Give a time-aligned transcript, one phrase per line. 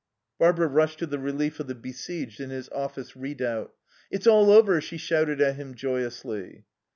[0.39, 3.71] Barbara rushed to the relief of the besieged in his office redoubt.
[4.09, 6.65] "It's all over!" she shouted at him joyously.